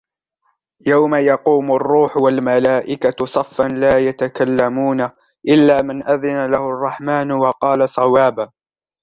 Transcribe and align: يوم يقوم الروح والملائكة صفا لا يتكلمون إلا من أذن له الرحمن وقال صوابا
يوم 0.87 1.15
يقوم 1.15 1.71
الروح 1.75 2.17
والملائكة 2.17 3.25
صفا 3.25 3.63
لا 3.67 3.97
يتكلمون 3.99 5.09
إلا 5.47 5.81
من 5.81 6.03
أذن 6.07 6.45
له 6.51 6.67
الرحمن 6.69 7.31
وقال 7.31 7.89
صوابا 7.89 8.51